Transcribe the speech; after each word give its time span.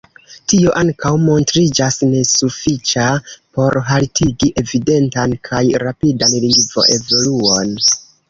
Tio 0.51 0.71
ankaŭ 0.79 1.09
montriĝas 1.25 1.97
nesufiĉa 2.13 3.05
por 3.59 3.77
haltigi 3.91 4.49
evidentan 4.63 5.37
kaj 5.51 5.61
rapidan 5.87 6.35
lingvoevoluon. 6.49 7.79